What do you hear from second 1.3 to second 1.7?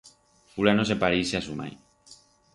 a su